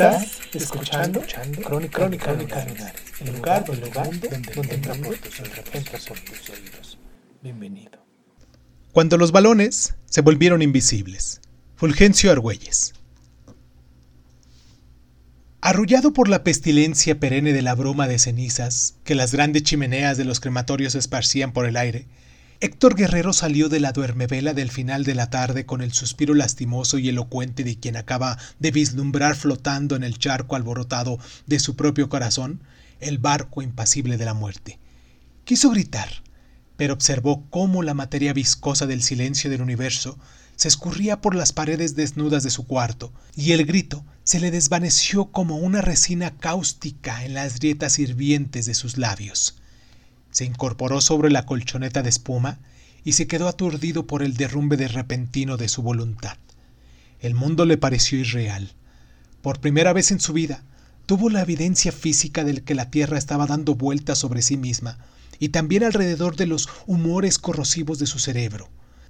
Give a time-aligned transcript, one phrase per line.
[0.00, 1.20] Estás escuchando,
[1.62, 5.98] Crónica, Crónica, Crónica Lunares, el lugar, el lugar donde, donde entra por tus oídos, entra
[6.08, 6.98] por tus oídos.
[7.42, 8.02] Bienvenido.
[8.92, 11.42] Cuando los balones se volvieron invisibles.
[11.76, 12.94] Fulgencio Argüelles.
[15.60, 20.24] Arrullado por la pestilencia perenne de la bruma de cenizas que las grandes chimeneas de
[20.24, 22.06] los crematorios esparcían por el aire,
[22.62, 26.98] Héctor Guerrero salió de la duermevela del final de la tarde con el suspiro lastimoso
[26.98, 32.10] y elocuente de quien acaba de vislumbrar flotando en el charco alborotado de su propio
[32.10, 32.62] corazón
[33.00, 34.78] el barco impasible de la muerte.
[35.44, 36.22] Quiso gritar,
[36.76, 40.18] pero observó cómo la materia viscosa del silencio del universo
[40.54, 45.32] se escurría por las paredes desnudas de su cuarto, y el grito se le desvaneció
[45.32, 49.59] como una resina cáustica en las grietas hirvientes de sus labios.
[50.30, 52.58] Se incorporó sobre la colchoneta de espuma
[53.04, 56.36] y se quedó aturdido por el derrumbe de repentino de su voluntad.
[57.20, 58.72] El mundo le pareció irreal.
[59.42, 60.62] Por primera vez en su vida,
[61.06, 64.98] tuvo la evidencia física de que la Tierra estaba dando vueltas sobre sí misma,
[65.38, 68.68] y también alrededor de los humores corrosivos de su cerebro.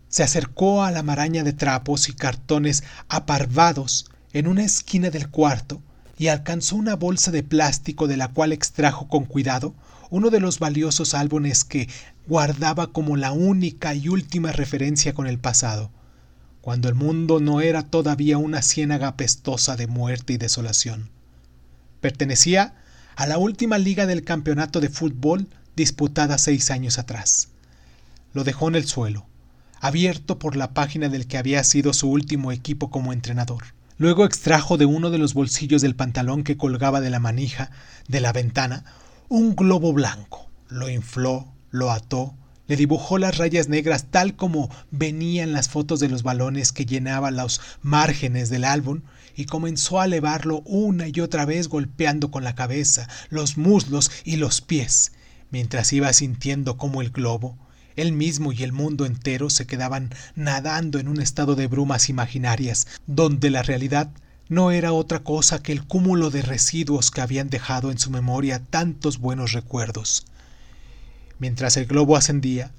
[0.09, 5.83] Se acercó a la maraña de trapos y cartones aparvados en una esquina del cuarto
[6.19, 9.75] y alcanzó una bolsa de plástico de la cual extrajo con cuidado
[10.11, 11.89] uno de los valiosos álbumes que
[12.27, 15.91] guardaba como la única y última referencia con el pasado,
[16.61, 21.11] cuando el mundo no era todavía una ciénaga apestosa de muerte y desolación.
[22.01, 22.75] Pertenecía
[23.17, 27.49] a la última liga del campeonato de fútbol disputada seis años atrás.
[28.33, 29.27] Lo dejó en el suelo,
[29.81, 33.65] abierto por la página del que había sido su último equipo como entrenador.
[33.97, 37.71] Luego extrajo de uno de los bolsillos del pantalón que colgaba de la manija
[38.09, 38.85] de la ventana
[39.31, 40.51] un globo blanco.
[40.69, 42.35] Lo infló, lo ató,
[42.67, 47.37] le dibujó las rayas negras tal como venían las fotos de los balones que llenaban
[47.37, 49.03] los márgenes del álbum
[49.37, 54.35] y comenzó a elevarlo una y otra vez golpeando con la cabeza, los muslos y
[54.35, 55.13] los pies,
[55.51, 57.57] mientras iba sintiendo cómo el globo,
[57.95, 62.89] él mismo y el mundo entero se quedaban nadando en un estado de brumas imaginarias,
[63.07, 64.11] donde la realidad
[64.51, 68.61] no era otra cosa que el cúmulo de residuos que habían dejado en su memoria
[68.69, 70.27] tantos buenos recuerdos.
[71.39, 72.73] Mientras el globo ascendía,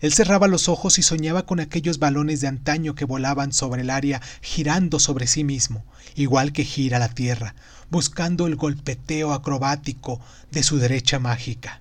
[0.00, 3.90] él cerraba los ojos y soñaba con aquellos balones de antaño que volaban sobre el
[3.90, 7.56] área girando sobre sí mismo, igual que gira la Tierra,
[7.90, 10.20] buscando el golpeteo acrobático
[10.52, 11.80] de su derecha mágica.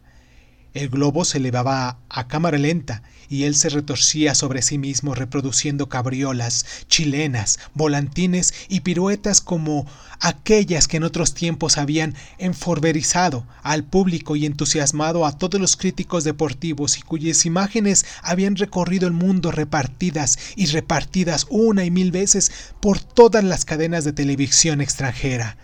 [0.76, 5.88] El globo se elevaba a cámara lenta y él se retorcía sobre sí mismo reproduciendo
[5.88, 9.88] cabriolas, chilenas, volantines y piruetas como
[10.20, 16.26] aquellas que en otros tiempos habían enforberizado al público y entusiasmado a todos los críticos
[16.26, 22.52] deportivos y cuyas imágenes habían recorrido el mundo repartidas y repartidas una y mil veces
[22.82, 25.56] por todas las cadenas de televisión extranjera.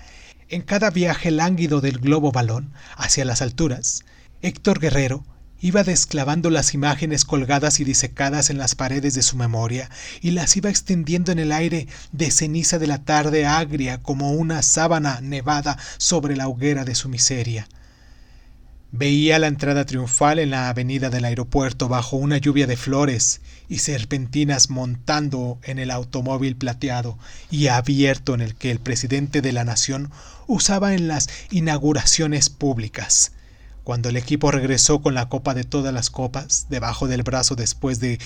[0.48, 4.06] En cada viaje lánguido del globo balón hacia las alturas,
[4.44, 5.24] Héctor Guerrero
[5.60, 10.58] iba desclavando las imágenes colgadas y disecadas en las paredes de su memoria y las
[10.58, 15.78] iba extendiendo en el aire de ceniza de la tarde agria como una sábana nevada
[15.98, 17.68] sobre la hoguera de su miseria.
[18.92, 23.78] Veía la entrada triunfal en la avenida del aeropuerto bajo una lluvia de flores y
[23.78, 27.20] serpentinas montando en el automóvil plateado
[27.52, 30.10] y abierto en el que el presidente de la nación
[30.48, 33.34] usaba en las inauguraciones públicas.
[33.84, 38.00] Cuando el equipo regresó con la copa de todas las copas debajo del brazo después
[38.00, 38.20] de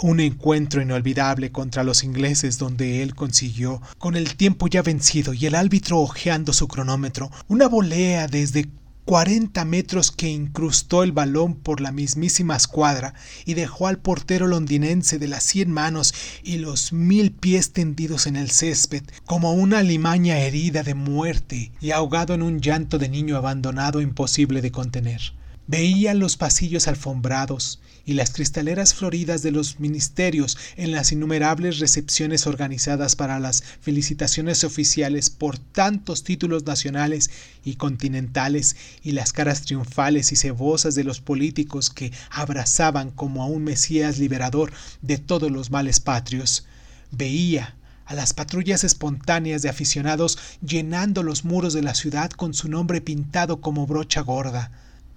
[0.00, 5.46] un encuentro inolvidable contra los ingleses donde él consiguió, con el tiempo ya vencido y
[5.46, 8.68] el árbitro hojeando su cronómetro, una volea desde
[9.04, 13.12] 40 metros que incrustó el balón por la mismísima escuadra
[13.44, 18.36] y dejó al portero londinense de las cien manos y los mil pies tendidos en
[18.36, 23.36] el césped como una limaña herida de muerte y ahogado en un llanto de niño
[23.36, 25.20] abandonado imposible de contener.
[25.66, 32.46] Veía los pasillos alfombrados y las cristaleras floridas de los ministerios en las innumerables recepciones
[32.46, 37.30] organizadas para las felicitaciones oficiales por tantos títulos nacionales
[37.64, 43.46] y continentales y las caras triunfales y cebosas de los políticos que abrazaban como a
[43.46, 44.72] un Mesías liberador
[45.02, 46.66] de todos los males patrios,
[47.10, 47.74] veía
[48.06, 53.00] a las patrullas espontáneas de aficionados llenando los muros de la ciudad con su nombre
[53.00, 54.70] pintado como brocha gorda,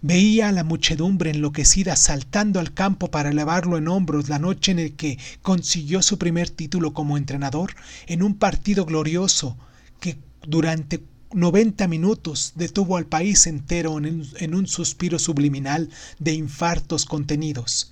[0.08, 4.96] Veía a la muchedumbre enloquecida saltando al campo para elevarlo en hombros la noche en
[4.96, 7.76] que consiguió su primer título como entrenador
[8.06, 9.58] en un partido glorioso
[10.00, 15.90] que durante 90 minutos detuvo al país entero en un, suspiro subliminal
[16.20, 17.92] de infartos contenidos.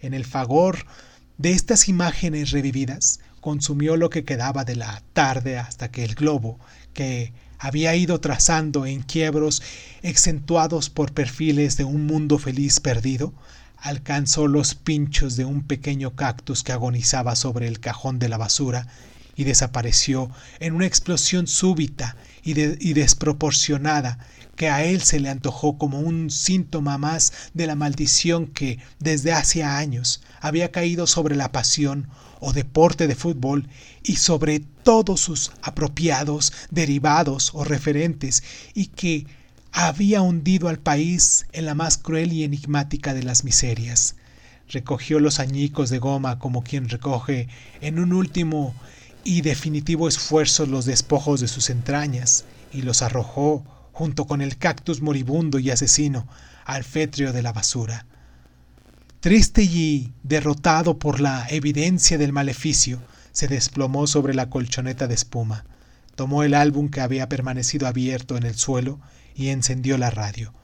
[0.00, 0.86] En el fagor
[1.36, 6.58] de estas imágenes revividas, consumió lo que quedaba de la tarde hasta que el globo,
[6.94, 9.62] que había ido trazando en quiebros
[10.02, 13.34] exentuados por perfiles de un mundo feliz perdido,
[13.76, 18.86] alcanzó los pinchos de un pequeño cactus que agonizaba sobre el cajón de la basura
[19.36, 24.18] y desapareció en una explosión súbita y, y, desproporcionada
[24.56, 29.32] que a él se le antojó como un síntoma más de la maldición que desde
[29.32, 32.08] hacía años había caído sobre la pasión
[32.40, 33.68] o deporte de fútbol
[34.02, 38.42] y sobre todos sus apropiados, derivados o referentes
[38.74, 39.26] y que
[39.72, 44.16] había hundido al país en la más cruel y enigmática de las miserias.
[44.68, 47.48] Recogió los añicos de goma como quien recoge
[47.80, 48.74] en un último
[49.24, 55.02] y definitivo esfuerzo los despojos de sus entrañas y los arrojó junto con el cactus
[55.02, 56.26] moribundo y asesino
[56.64, 58.06] al fétreo de la basura.
[59.20, 63.02] Triste y derrotado por la evidencia del maleficio,
[63.32, 65.66] se desplomó sobre la colchoneta de espuma,
[66.14, 68.98] tomó el álbum que había permanecido abierto en el suelo
[69.34, 70.54] y encendió la radio.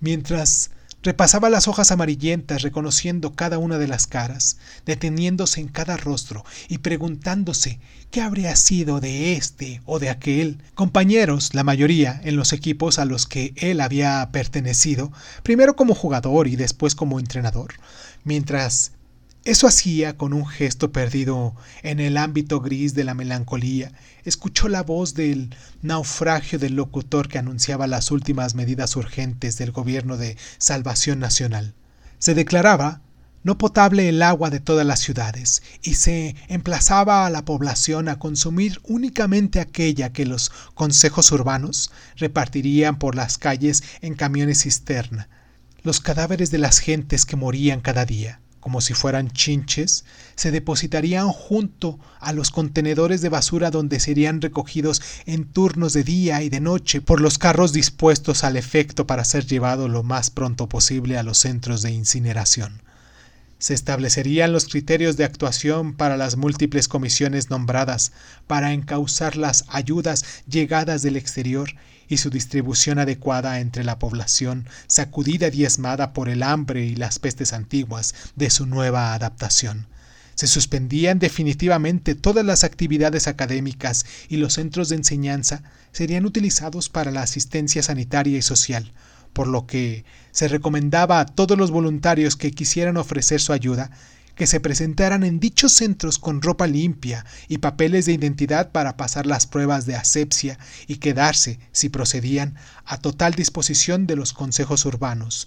[0.00, 0.70] Mientras
[1.02, 6.78] Repasaba las hojas amarillentas reconociendo cada una de las caras, deteniéndose en cada rostro y
[6.78, 7.80] preguntándose
[8.10, 13.06] qué habría sido de este o de aquel, compañeros, la mayoría, en los equipos a
[13.06, 15.10] los que él había pertenecido,
[15.42, 17.74] primero como jugador y después como entrenador,
[18.24, 18.92] mientras
[19.44, 23.90] eso hacía con un gesto perdido en el ámbito gris de la melancolía.
[24.24, 30.18] Escuchó la voz del naufragio del locutor que anunciaba las últimas medidas urgentes del gobierno
[30.18, 31.72] de salvación nacional.
[32.18, 33.00] Se declaraba
[33.42, 38.18] no potable el agua de todas las ciudades y se emplazaba a la población a
[38.18, 45.30] consumir únicamente aquella que los consejos urbanos repartirían por las calles en camiones cisterna,
[45.82, 50.04] los cadáveres de las gentes que morían cada día como si fueran chinches,
[50.36, 56.42] se depositarían junto a los contenedores de basura donde serían recogidos en turnos de día
[56.42, 60.68] y de noche por los carros dispuestos al efecto para ser llevados lo más pronto
[60.68, 62.82] posible a los centros de incineración.
[63.60, 68.10] Se establecerían los criterios de actuación para las múltiples comisiones nombradas
[68.46, 71.74] para encauzar las ayudas llegadas del exterior
[72.08, 77.18] y su distribución adecuada entre la población sacudida y diezmada por el hambre y las
[77.18, 79.88] pestes antiguas de su nueva adaptación.
[80.36, 87.10] Se suspendían definitivamente todas las actividades académicas y los centros de enseñanza serían utilizados para
[87.10, 88.90] la asistencia sanitaria y social,
[89.32, 93.90] por lo que se recomendaba a todos los voluntarios que quisieran ofrecer su ayuda
[94.40, 99.26] que se presentaran en dichos centros con ropa limpia y papeles de identidad para pasar
[99.26, 102.54] las pruebas de asepsia y quedarse, si procedían,
[102.86, 105.46] a total disposición de los consejos urbanos.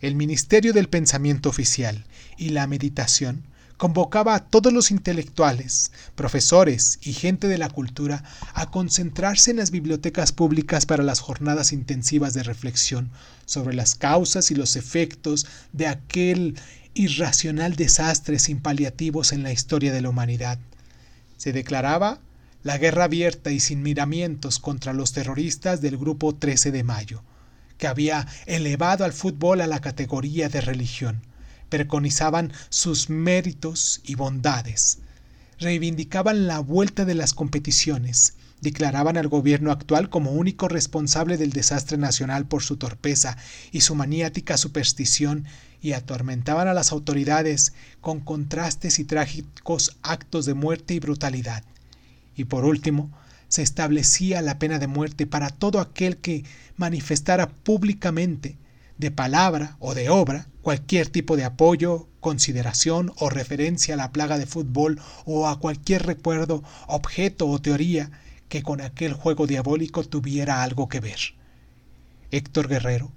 [0.00, 2.06] El Ministerio del Pensamiento Oficial
[2.38, 3.44] y la Meditación
[3.76, 8.22] convocaba a todos los intelectuales, profesores y gente de la cultura
[8.54, 13.10] a concentrarse en las bibliotecas públicas para las jornadas intensivas de reflexión
[13.46, 16.56] sobre las causas y los efectos de aquel
[16.94, 20.58] irracional desastre sin paliativos en la historia de la humanidad.
[21.36, 22.20] Se declaraba
[22.62, 27.22] la guerra abierta y sin miramientos contra los terroristas del Grupo 13 de Mayo,
[27.76, 31.20] que había elevado al fútbol a la categoría de religión.
[31.68, 34.98] Preconizaban sus méritos y bondades.
[35.58, 38.34] Reivindicaban la vuelta de las competiciones.
[38.60, 43.36] Declaraban al gobierno actual como único responsable del desastre nacional por su torpeza
[43.72, 45.44] y su maniática superstición
[45.82, 51.62] y atormentaban a las autoridades con contrastes y trágicos actos de muerte y brutalidad.
[52.36, 53.10] Y por último,
[53.48, 56.44] se establecía la pena de muerte para todo aquel que
[56.76, 58.56] manifestara públicamente,
[58.98, 64.38] de palabra o de obra, cualquier tipo de apoyo, consideración o referencia a la plaga
[64.38, 68.10] de fútbol o a cualquier recuerdo, objeto o teoría
[68.48, 71.20] que con aquel juego diabólico tuviera algo que ver.
[72.32, 73.12] Héctor Guerrero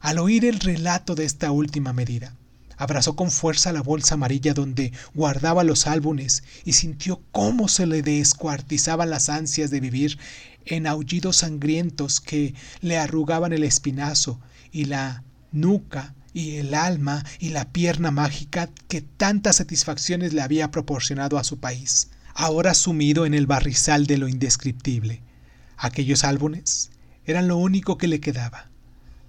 [0.00, 2.36] al oír el relato de esta última medida,
[2.76, 8.02] Abrazó con fuerza la bolsa amarilla donde guardaba los álbumes y sintió cómo se le
[8.02, 10.16] descuartizaban las ansias de vivir
[10.64, 14.38] en aullidos sangrientos que le arrugaban el espinazo
[14.70, 20.70] y la nuca y el alma y la pierna mágica que tantas satisfacciones le había
[20.70, 25.20] proporcionado a su país, ahora sumido en el barrizal de lo indescriptible.
[25.76, 26.90] Aquellos álbumes
[27.24, 28.70] eran lo único que le quedaba.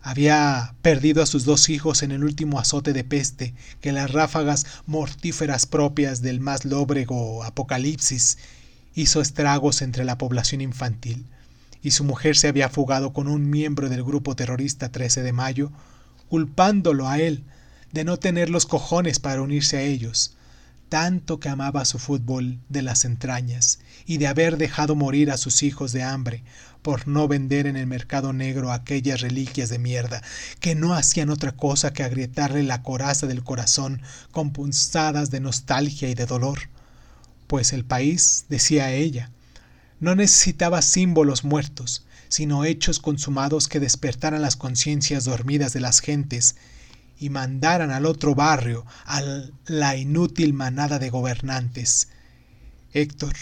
[0.04, 4.68] Había perdido a sus dos hijos en el último azote de peste que las ráfagas
[4.86, 8.38] mortíferas propias del más lóbrego apocalipsis
[8.94, 11.26] hizo estragos entre la población infantil,
[11.82, 15.72] y su mujer se había fugado con un miembro del grupo terrorista 13 de mayo,
[16.30, 17.44] culpándolo a él
[17.92, 20.38] de no tener los cojones para unirse a ellos,
[20.90, 25.64] tanto que amaba su fútbol de las entrañas y de haber dejado morir a sus
[25.64, 26.44] hijos de hambre
[26.82, 30.22] por no vender en el mercado negro aquellas reliquias de mierda
[30.60, 36.10] que no hacían otra cosa que agrietarle la coraza del corazón con punzadas de nostalgia
[36.10, 36.60] y de dolor.
[37.48, 39.32] Pues el país, decía ella,
[40.00, 46.56] no necesitaba símbolos muertos, sino hechos consumados que despertaran las conciencias dormidas de las gentes
[47.20, 49.22] y mandaran al otro barrio a
[49.66, 52.08] la inútil manada de gobernantes.
[52.94, 53.34] Héctor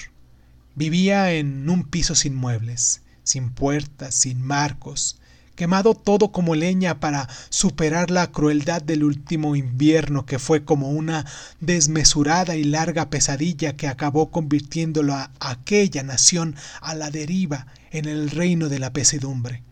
[0.74, 5.17] vivía en un piso sin muebles, sin puertas, sin marcos,
[5.58, 11.26] quemado todo como leña para superar la crueldad del último invierno que fue como una
[11.60, 18.30] desmesurada y larga pesadilla que acabó convirtiéndolo a aquella nación a la deriva en el
[18.30, 19.64] reino de la pesadumbre.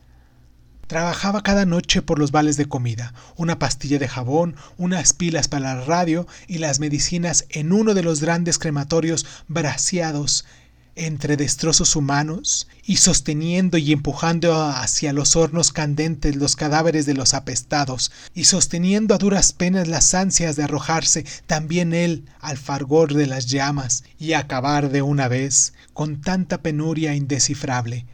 [0.88, 5.76] Trabajaba cada noche por los vales de comida, una pastilla de jabón, unas pilas para
[5.76, 10.46] la radio y las medicinas en uno de los grandes crematorios braseados
[10.96, 17.34] entre destrozos humanos y sosteniendo y empujando hacia los hornos candentes los cadáveres de los
[17.34, 23.28] apestados y sosteniendo a duras penas las ansias de arrojarse también él al fargor de
[23.28, 28.06] las llamas y acabar de una vez con tanta penuria indescifrable.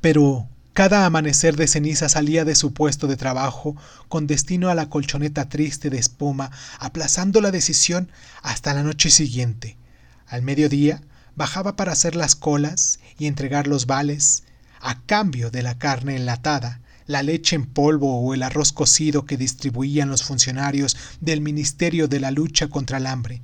[0.00, 3.76] Pero cada amanecer de ceniza salía de su puesto de trabajo
[4.08, 8.10] con destino a la colchoneta triste de espuma, aplazando la decisión
[8.42, 9.76] hasta la noche siguiente.
[10.26, 11.02] Al mediodía
[11.36, 14.44] bajaba para hacer las colas y entregar los vales,
[14.80, 19.36] a cambio de la carne enlatada, la leche en polvo o el arroz cocido que
[19.36, 23.42] distribuían los funcionarios del Ministerio de la Lucha contra el Hambre.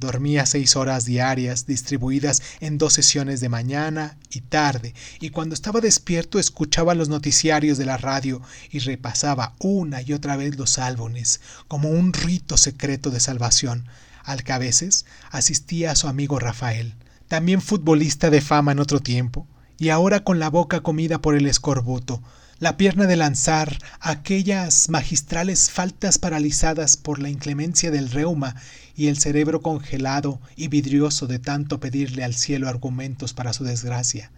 [0.00, 5.80] Dormía seis horas diarias, distribuidas en dos sesiones de mañana y tarde, y cuando estaba
[5.80, 11.40] despierto escuchaba los noticiarios de la radio y repasaba una y otra vez los álbumes,
[11.68, 13.86] como un rito secreto de salvación,
[14.24, 16.94] al que a veces asistía a su amigo Rafael
[17.34, 21.48] también futbolista de fama en otro tiempo, y ahora con la boca comida por el
[21.48, 22.22] escorbuto,
[22.60, 28.54] la pierna de lanzar aquellas magistrales faltas paralizadas por la inclemencia del reuma
[28.94, 34.30] y el cerebro congelado y vidrioso de tanto pedirle al cielo argumentos para su desgracia.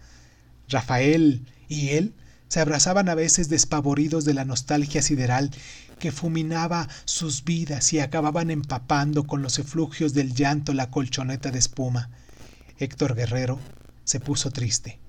[0.67, 2.15] Rafael y él
[2.47, 5.51] se abrazaban a veces despavoridos de la nostalgia sideral
[5.99, 11.59] que fulminaba sus vidas y acababan empapando con los eflugios del llanto la colchoneta de
[11.59, 12.09] espuma.
[12.79, 13.59] Héctor Guerrero
[14.03, 14.99] se puso triste.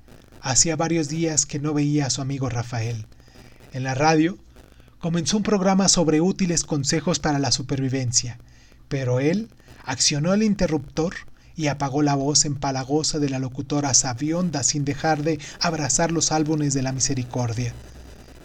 [0.40, 3.06] Hacía varios días que no veía a su amigo Rafael.
[3.72, 4.38] En la radio
[4.98, 8.38] comenzó un programa sobre útiles consejos para la supervivencia,
[8.88, 9.50] pero él
[9.84, 11.14] accionó el interruptor
[11.56, 16.72] y apagó la voz empalagosa de la locutora sabionda sin dejar de abrazar los álbumes
[16.72, 17.74] de la misericordia.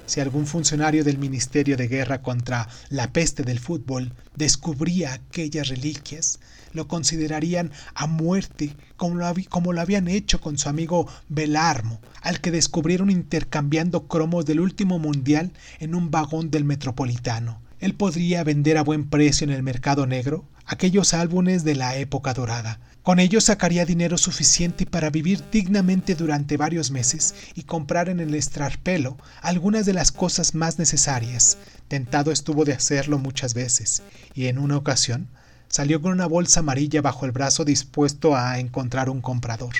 [0.05, 6.39] Si algún funcionario del Ministerio de Guerra contra la peste del fútbol descubría aquellas reliquias,
[6.73, 12.41] lo considerarían a muerte como lo, como lo habían hecho con su amigo Belarmo, al
[12.41, 17.61] que descubrieron intercambiando cromos del último mundial en un vagón del metropolitano.
[17.79, 22.33] Él podría vender a buen precio en el mercado negro aquellos álbumes de la época
[22.33, 22.79] dorada.
[23.03, 28.33] Con ellos sacaría dinero suficiente para vivir dignamente durante varios meses y comprar en el
[28.33, 31.57] estrarpelo algunas de las cosas más necesarias.
[31.89, 34.03] Tentado estuvo de hacerlo muchas veces,
[34.33, 35.27] y en una ocasión
[35.73, 39.73] salió con una bolsa amarilla bajo el brazo dispuesto a encontrar un comprador.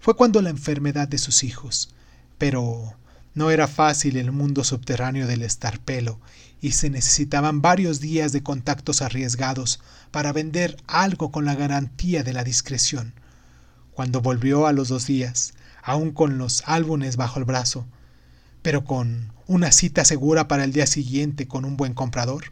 [0.00, 1.94] Fue cuando la enfermedad de sus hijos.
[2.38, 2.96] Pero
[3.32, 6.18] no era fácil el mundo subterráneo del estarpelo
[6.60, 12.32] y se necesitaban varios días de contactos arriesgados para vender algo con la garantía de
[12.32, 13.14] la discreción.
[13.92, 17.86] Cuando volvió a los dos días, aún con los álbumes bajo el brazo,
[18.60, 22.46] pero con una cita segura para el día siguiente con un buen comprador,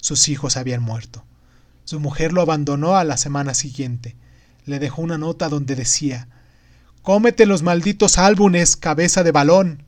[0.00, 1.27] sus hijos habían muerto.
[1.88, 4.14] Su mujer lo abandonó a la semana siguiente.
[4.66, 6.28] Le dejó una nota donde decía
[7.00, 9.84] Cómete los malditos álbumes, cabeza de balón.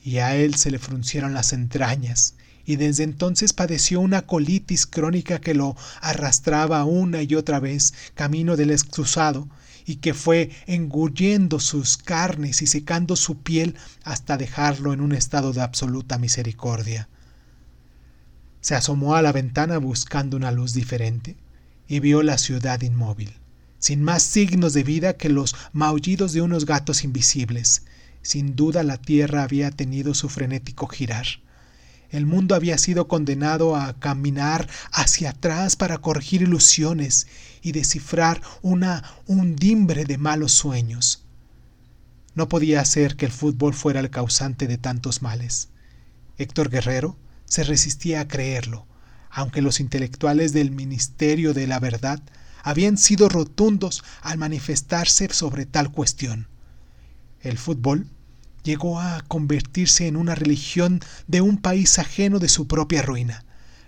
[0.00, 5.40] Y a él se le fruncieron las entrañas y desde entonces padeció una colitis crónica
[5.40, 9.48] que lo arrastraba una y otra vez camino del excusado
[9.86, 13.74] y que fue engullendo sus carnes y secando su piel
[14.04, 17.08] hasta dejarlo en un estado de absoluta misericordia.
[18.66, 21.36] Se asomó a la ventana buscando una luz diferente
[21.86, 23.32] y vio la ciudad inmóvil,
[23.78, 27.84] sin más signos de vida que los maullidos de unos gatos invisibles.
[28.22, 31.26] Sin duda la tierra había tenido su frenético girar.
[32.10, 37.28] El mundo había sido condenado a caminar hacia atrás para corregir ilusiones
[37.62, 41.24] y descifrar una undimbre de malos sueños.
[42.34, 45.68] No podía ser que el fútbol fuera el causante de tantos males.
[46.36, 47.16] Héctor Guerrero
[47.46, 48.86] se resistía a creerlo,
[49.30, 52.20] aunque los intelectuales del Ministerio de la Verdad
[52.62, 56.48] habían sido rotundos al manifestarse sobre tal cuestión.
[57.40, 58.08] El fútbol
[58.64, 63.44] llegó a convertirse en una religión de un país ajeno de su propia ruina.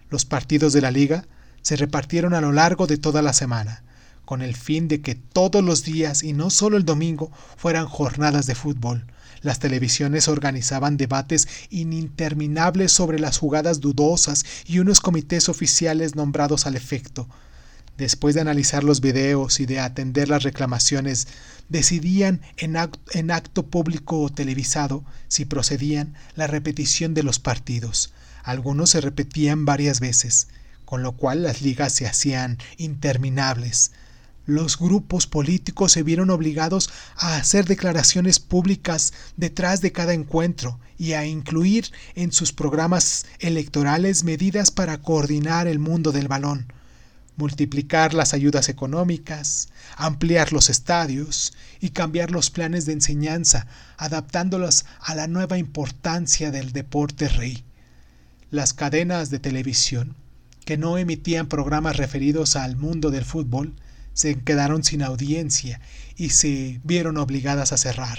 [0.09, 1.27] Los partidos de la liga
[1.63, 3.83] se repartieron a lo largo de toda la semana,
[4.25, 8.47] con el fin de que todos los días y no solo el domingo fueran jornadas
[8.47, 9.07] de fútbol.
[9.43, 16.75] Las televisiones organizaban debates ininterminables sobre las jugadas dudosas y unos comités oficiales nombrados al
[16.75, 17.29] efecto.
[17.99, 21.27] Después de analizar los videos y de atender las reclamaciones,
[21.69, 28.13] decidían en acto, público o televisado, si procedían, la repetición de los partidos.
[28.45, 30.47] Algunos se repetían varias veces,
[30.85, 33.91] con lo cual las ligas se hacían interminables.
[34.49, 41.13] Los grupos políticos se vieron obligados a hacer declaraciones públicas detrás de cada encuentro y
[41.13, 46.73] a incluir en sus programas electorales medidas para coordinar el mundo del balón
[47.37, 53.67] multiplicar las ayudas económicas, ampliar los estadios y cambiar los planes de enseñanza,
[53.99, 57.65] adaptándolos a la nueva importancia del deporte rey.
[58.51, 60.17] Las cadenas de televisión,
[60.65, 63.75] que no emitían programas referidos al mundo del fútbol,
[64.19, 65.81] se quedaron sin audiencia
[66.17, 68.19] y se vieron obligadas a cerrar.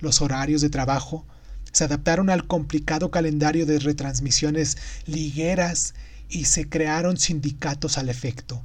[0.00, 1.24] Los horarios de trabajo
[1.72, 4.76] se adaptaron al complicado calendario de retransmisiones
[5.06, 5.94] ligueras
[6.28, 8.62] y se crearon sindicatos al efecto.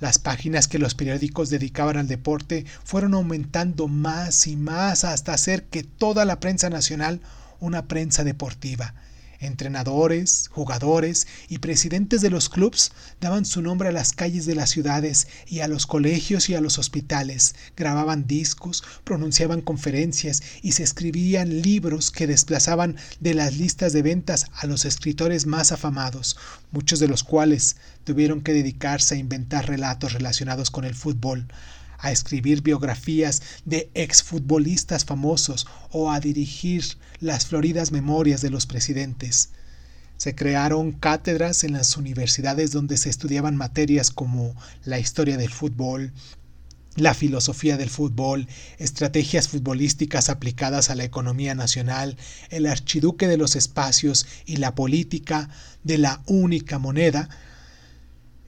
[0.00, 5.66] Las páginas que los periódicos dedicaban al deporte fueron aumentando más y más hasta hacer
[5.66, 7.20] que toda la prensa nacional
[7.60, 8.94] una prensa deportiva,
[9.42, 14.70] Entrenadores, jugadores y presidentes de los clubes daban su nombre a las calles de las
[14.70, 20.84] ciudades y a los colegios y a los hospitales, grababan discos, pronunciaban conferencias y se
[20.84, 26.36] escribían libros que desplazaban de las listas de ventas a los escritores más afamados,
[26.70, 27.74] muchos de los cuales
[28.04, 31.48] tuvieron que dedicarse a inventar relatos relacionados con el fútbol,
[32.02, 36.84] a escribir biografías de exfutbolistas famosos o a dirigir
[37.20, 39.50] las floridas memorias de los presidentes.
[40.18, 46.12] Se crearon cátedras en las universidades donde se estudiaban materias como la historia del fútbol,
[46.96, 52.16] la filosofía del fútbol, estrategias futbolísticas aplicadas a la economía nacional,
[52.50, 55.48] el archiduque de los espacios y la política
[55.84, 57.28] de la única moneda,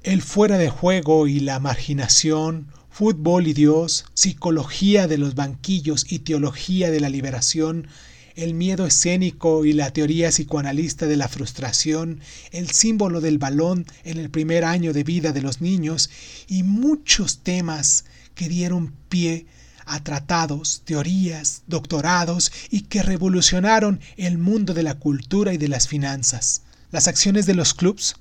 [0.03, 6.21] el fuera de juego y la marginación, fútbol y Dios, psicología de los banquillos y
[6.21, 7.89] teología de la liberación,
[8.37, 12.21] el miedo escénico y la teoría psicoanalista de la frustración,
[12.53, 16.09] el símbolo del balón en el primer año de vida de los niños
[16.47, 18.05] y muchos temas
[18.37, 19.47] que dieron pie
[19.87, 25.89] a tratados, teorías, doctorados y que revolucionaron el mundo de la cultura y de las
[25.89, 26.63] finanzas.
[26.93, 28.15] Las acciones de los clubs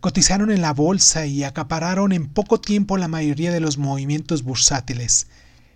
[0.00, 5.26] cotizaron en la bolsa y acapararon en poco tiempo la mayoría de los movimientos bursátiles,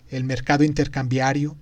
[0.09, 1.57] el mercado intercambiario,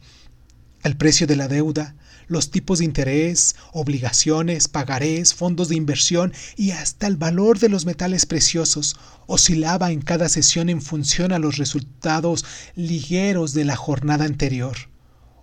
[0.82, 1.94] el precio de la deuda,
[2.26, 7.86] los tipos de interés, obligaciones, pagarés, fondos de inversión y hasta el valor de los
[7.86, 8.96] metales preciosos
[9.26, 12.44] oscilaba en cada sesión en función a los resultados
[12.76, 14.76] ligeros de la jornada anterior.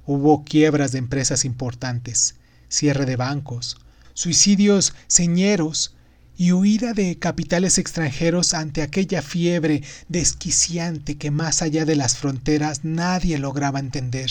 [0.05, 2.35] Hubo quiebras de empresas importantes,
[2.69, 3.77] cierre de bancos,
[4.13, 5.96] suicidios señeros
[6.39, 12.81] y huida de capitales extranjeros ante aquella fiebre desquiciante que más allá de las fronteras
[12.83, 14.29] nadie lograba entender.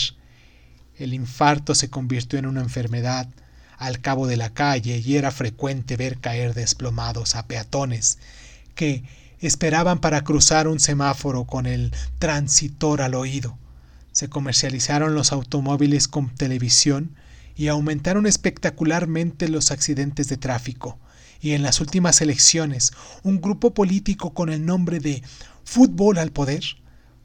[0.95, 3.27] El infarto se convirtió en una enfermedad
[3.77, 8.19] al cabo de la calle y era frecuente ver caer desplomados a peatones
[8.73, 9.03] que
[9.41, 13.57] esperaban para cruzar un semáforo con el transitor al oído.
[14.13, 17.15] Se comercializaron los automóviles con televisión
[17.57, 20.97] y aumentaron espectacularmente los accidentes de tráfico
[21.41, 22.91] y en las últimas elecciones
[23.23, 25.23] un grupo político con el nombre de
[25.63, 26.63] Fútbol al Poder,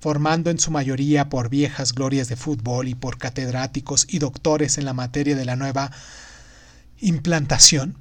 [0.01, 4.85] formando en su mayoría por viejas glorias de fútbol y por catedráticos y doctores en
[4.85, 5.93] la materia de la nueva
[6.99, 7.97] implantación,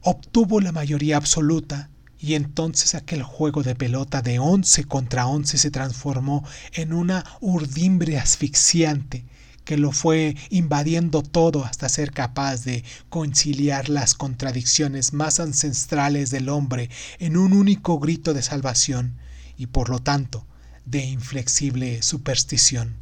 [0.00, 1.88] obtuvo la mayoría absoluta
[2.18, 8.18] y entonces aquel juego de pelota de 11 contra 11 se transformó en una urdimbre
[8.18, 9.24] asfixiante
[9.66, 16.48] que lo fue invadiendo todo hasta ser capaz de conciliar las contradicciones más ancestrales del
[16.48, 19.18] hombre en un único grito de salvación
[19.58, 20.46] y por lo tanto
[20.86, 22.94] de inflexible superstición.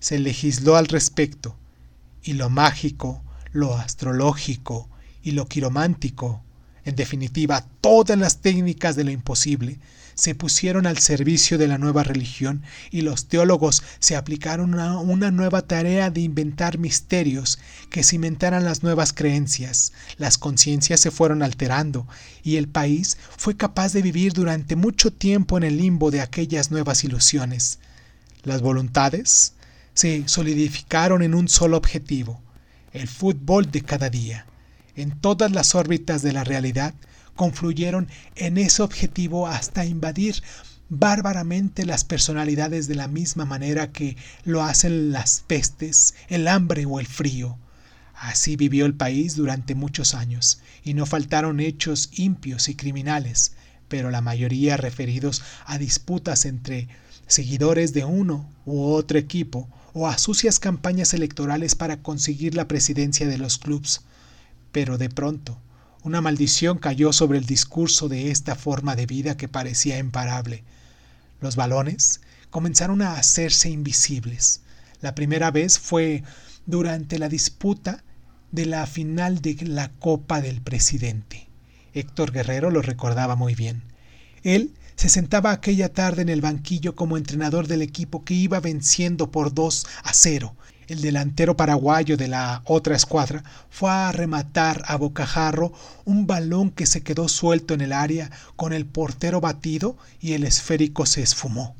[0.00, 1.56] Se legisló al respecto
[2.22, 4.90] y lo mágico, lo astrológico
[5.22, 6.42] y lo quiromántico
[6.84, 9.78] en definitiva, todas las técnicas de lo imposible
[10.14, 15.30] se pusieron al servicio de la nueva religión y los teólogos se aplicaron a una
[15.30, 17.58] nueva tarea de inventar misterios
[17.90, 19.92] que cimentaran las nuevas creencias.
[20.16, 22.06] Las conciencias se fueron alterando
[22.42, 26.70] y el país fue capaz de vivir durante mucho tiempo en el limbo de aquellas
[26.70, 27.78] nuevas ilusiones.
[28.42, 29.54] Las voluntades
[29.94, 32.40] se solidificaron en un solo objetivo,
[32.92, 34.46] el fútbol de cada día
[34.96, 36.94] en todas las órbitas de la realidad,
[37.34, 40.42] confluyeron en ese objetivo hasta invadir
[40.88, 47.00] bárbaramente las personalidades de la misma manera que lo hacen las pestes, el hambre o
[47.00, 47.56] el frío.
[48.14, 53.52] Así vivió el país durante muchos años, y no faltaron hechos impios y criminales,
[53.88, 56.88] pero la mayoría referidos a disputas entre
[57.26, 63.26] seguidores de uno u otro equipo o a sucias campañas electorales para conseguir la presidencia
[63.26, 64.02] de los clubes.
[64.72, 65.58] Pero de pronto,
[66.04, 70.64] una maldición cayó sobre el discurso de esta forma de vida que parecía imparable.
[71.40, 74.62] Los balones comenzaron a hacerse invisibles.
[75.00, 76.24] La primera vez fue
[76.66, 78.02] durante la disputa
[78.50, 81.48] de la final de la Copa del Presidente.
[81.94, 83.82] Héctor Guerrero lo recordaba muy bien.
[84.42, 89.30] Él se sentaba aquella tarde en el banquillo como entrenador del equipo que iba venciendo
[89.30, 90.54] por 2 a 0
[90.88, 95.72] el delantero paraguayo de la otra escuadra fue a rematar a bocajarro
[96.04, 100.44] un balón que se quedó suelto en el área con el portero batido y el
[100.44, 101.74] esférico se esfumó.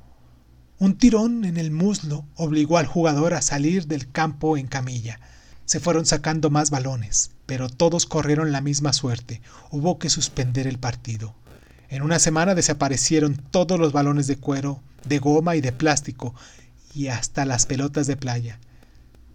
[0.79, 5.21] Un tirón en el muslo obligó al jugador a salir del campo en camilla.
[5.65, 9.43] Se fueron sacando más balones, pero todos corrieron la misma suerte.
[9.71, 11.35] Hubo que suspender el partido.
[11.89, 16.35] En una semana desaparecieron todos los balones de cuero, de goma y de plástico,
[16.95, 18.59] y hasta las pelotas de playa.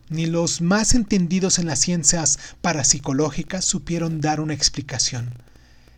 [0.10, 5.34] Ni los más entendidos en las ciencias parapsicológicas supieron dar una explicación.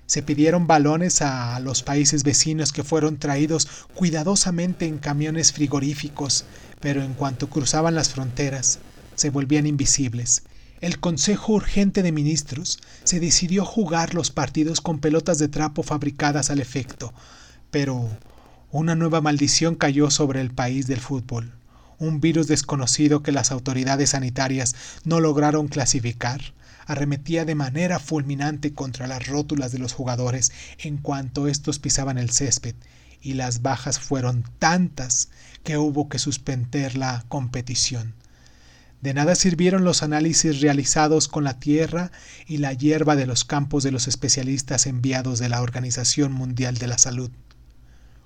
[0.07, 6.45] Se pidieron balones a los países vecinos que fueron traídos cuidadosamente en camiones frigoríficos,
[6.79, 8.79] pero en cuanto cruzaban las fronteras,
[9.13, 10.41] se volvían invisibles.
[10.81, 16.49] El Consejo Urgente de Ministros se decidió jugar los partidos con pelotas de trapo fabricadas
[16.49, 17.13] al efecto,
[17.69, 18.09] pero
[18.71, 21.58] una nueva maldición cayó sobre el país del fútbol
[21.99, 26.41] un virus desconocido que las autoridades sanitarias no lograron clasificar,
[26.87, 32.31] arremetía de manera fulminante contra las rótulas de los jugadores en cuanto estos pisaban el
[32.31, 32.75] césped,
[33.21, 35.29] y las bajas fueron tantas
[35.63, 38.15] que hubo que suspender la competición.
[39.01, 42.11] De nada sirvieron los análisis realizados con la tierra
[42.47, 46.87] y la hierba de los campos de los especialistas enviados de la Organización Mundial de
[46.87, 47.31] la Salud.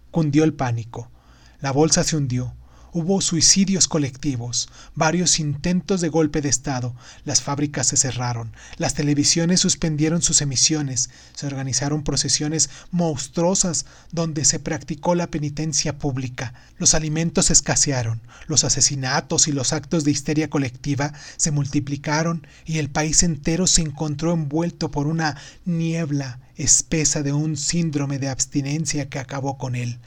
[0.09, 1.11] Cundió el pánico.
[1.59, 2.55] La bolsa se hundió.
[2.95, 6.93] Hubo suicidios colectivos, varios intentos de golpe de Estado,
[7.25, 14.59] las fábricas se cerraron, las televisiones suspendieron sus emisiones, se organizaron procesiones monstruosas donde se
[14.59, 21.13] practicó la penitencia pública, los alimentos escasearon, los asesinatos y los actos de histeria colectiva
[21.35, 27.57] se multiplicaron y el país entero se encontró envuelto por una niebla espesa de un
[27.57, 29.97] síndrome de abstinencia que acabó con él.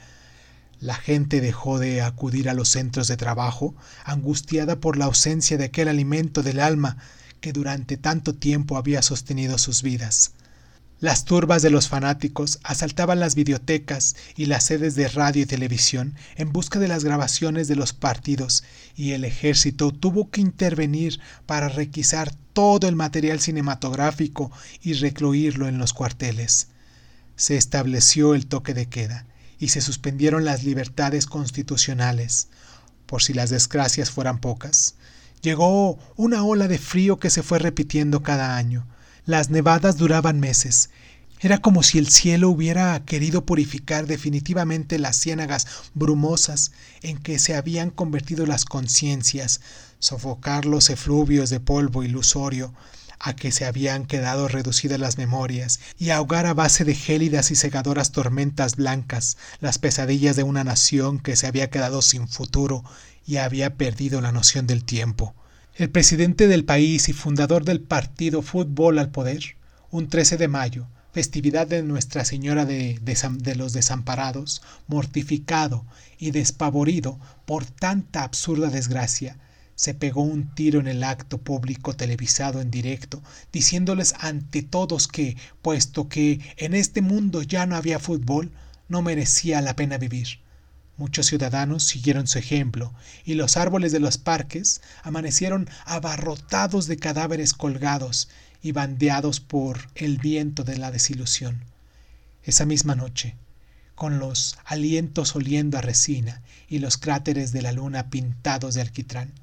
[0.79, 5.65] La gente dejó de acudir a los centros de trabajo, angustiada por la ausencia de
[5.65, 6.97] aquel alimento del alma
[7.41, 10.33] que durante tanto tiempo había sostenido sus vidas.
[10.99, 16.15] Las turbas de los fanáticos asaltaban las bibliotecas y las sedes de radio y televisión
[16.35, 18.63] en busca de las grabaciones de los partidos
[18.95, 25.79] y el ejército tuvo que intervenir para requisar todo el material cinematográfico y recluirlo en
[25.79, 26.67] los cuarteles.
[27.35, 29.25] Se estableció el toque de queda
[29.59, 32.47] y se suspendieron las libertades constitucionales,
[33.05, 34.95] por si las desgracias fueran pocas.
[35.41, 38.87] Llegó una ola de frío que se fue repitiendo cada año.
[39.25, 40.89] Las nevadas duraban meses.
[41.39, 47.55] Era como si el cielo hubiera querido purificar definitivamente las ciénagas brumosas en que se
[47.55, 49.61] habían convertido las conciencias,
[49.99, 52.73] sofocar los efluvios de polvo ilusorio,
[53.19, 57.55] a que se habían quedado reducidas las memorias y ahogar a base de gélidas y
[57.55, 62.83] cegadoras tormentas blancas las pesadillas de una nación que se había quedado sin futuro
[63.25, 65.35] y había perdido la noción del tiempo.
[65.75, 69.57] El presidente del país y fundador del partido Fútbol al Poder,
[69.91, 75.85] Un 13 de mayo, festividad de Nuestra Señora de, de, los Desamparados, mortificado
[76.17, 79.37] y despavorido por tanta absurda desgracia,
[79.77, 83.21] se pegó un tiro en el acto público televisado en directo,
[83.53, 88.51] diciéndoles ante todos que, puesto que en este mundo ya no había fútbol,
[88.89, 90.39] no merecía la pena vivir.
[90.97, 92.91] Muchos ciudadanos siguieron su ejemplo,
[93.23, 98.29] y los árboles de los parques amanecieron abarrotados de cadáveres colgados
[98.63, 101.63] y bandeados por el viento de la desilusión.
[102.43, 103.35] Esa misma noche,
[103.93, 109.33] con los alientos oliendo a resina y los cráteres de la luna pintados de alquitrán,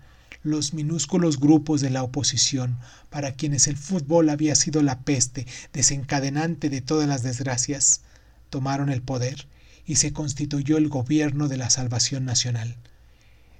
[0.44, 2.78] los minúsculos grupos de la oposición,
[3.10, 8.02] para quienes el fútbol había sido la peste desencadenante de todas las desgracias,
[8.50, 9.48] tomaron el poder
[9.86, 12.76] y se constituyó el gobierno de la salvación nacional.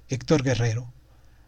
[0.07, 0.93] Héctor Guerrero,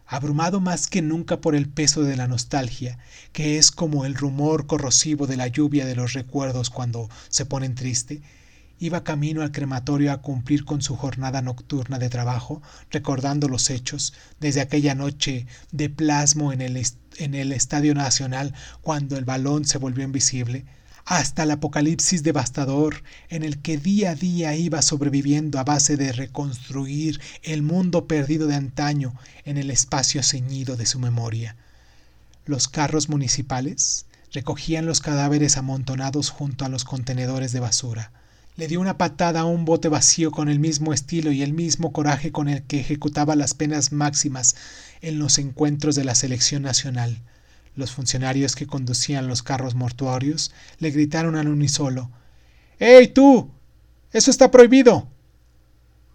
[0.06, 2.98] abrumado más que nunca por el peso de la nostalgia,
[3.32, 7.74] que es como el rumor corrosivo de la lluvia de los recuerdos cuando se ponen
[7.74, 8.22] triste,
[8.80, 14.14] iba camino al crematorio a cumplir con su jornada nocturna de trabajo, recordando los hechos
[14.40, 16.80] desde aquella noche de plasmo en el,
[17.16, 20.64] en el Estadio Nacional cuando el balón se volvió invisible,
[21.04, 26.12] hasta el apocalipsis devastador en el que día a día iba sobreviviendo a base de
[26.12, 29.14] reconstruir el mundo perdido de antaño
[29.44, 31.56] en el espacio ceñido de su memoria.
[32.44, 38.12] Los carros municipales recogían los cadáveres amontonados junto a los contenedores de basura
[38.58, 41.92] le dio una patada a un bote vacío con el mismo estilo y el mismo
[41.92, 44.56] coraje con el que ejecutaba las penas máximas
[45.00, 47.22] en los encuentros de la selección nacional.
[47.76, 52.10] Los funcionarios que conducían los carros mortuorios le gritaron al unisolo
[52.80, 53.48] ¡Ey tú!
[54.12, 55.06] ¡Eso está prohibido!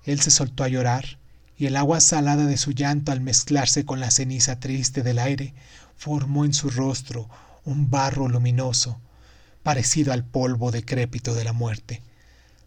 [0.04, 1.20] Él se soltó a llorar,
[1.58, 5.54] y el agua salada de su llanto al mezclarse con la ceniza triste del aire
[5.96, 7.30] formó en su rostro
[7.64, 9.00] un barro luminoso,
[9.64, 12.02] parecido al polvo decrépito de la muerte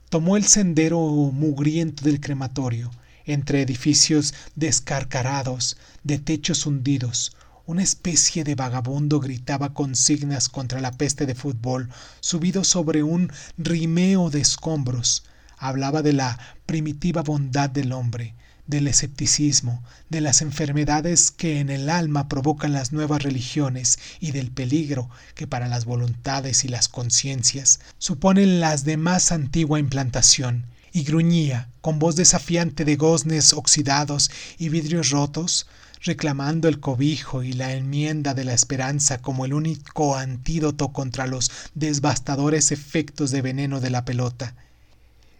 [0.09, 2.90] tomó el sendero mugriento del crematorio,
[3.25, 7.37] entre edificios descarcarados, de techos hundidos.
[7.66, 11.88] Una especie de vagabundo gritaba consignas contra la peste de fútbol,
[12.21, 15.25] subido sobre un rimeo de escombros.
[15.59, 18.35] Hablaba de la primitiva bondad del hombre,
[18.66, 24.50] del escepticismo, de las enfermedades que en el alma provocan las nuevas religiones y del
[24.50, 31.05] peligro que para las voluntades y las conciencias suponen las de más antigua implantación, y
[31.05, 35.66] gruñía, con voz desafiante de goznes oxidados y vidrios rotos,
[36.02, 41.50] reclamando el cobijo y la enmienda de la esperanza como el único antídoto contra los
[41.74, 44.55] devastadores efectos de veneno de la pelota.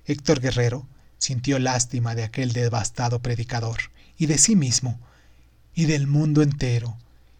[0.05, 0.87] Héctor Guerrero,
[1.19, 3.79] Sintió lástima de aquel devastado predicador,
[4.19, 4.99] y de sí mismo,
[5.75, 6.97] y del mundo entero,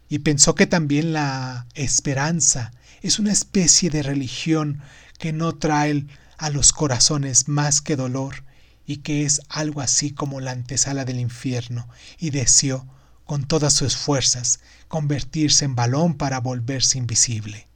[0.09, 4.81] y pensó que también la esperanza es una especie de religión
[5.17, 6.05] que no trae
[6.37, 8.43] a los corazones más que dolor,
[8.85, 12.85] y que es algo así como la antesala del infierno, y deseó,
[13.25, 17.65] con todas sus fuerzas, convertirse en balón para volverse invisible.